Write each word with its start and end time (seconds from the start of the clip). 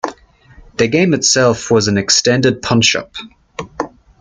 The 0.77 0.87
game 0.87 1.13
itself 1.13 1.69
was 1.69 1.87
an 1.87 1.95
extended 1.99 2.63
punch-up. 2.63 3.13